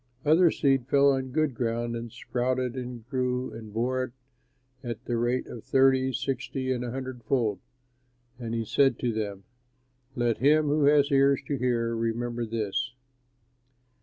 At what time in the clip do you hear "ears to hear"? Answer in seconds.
11.11-11.95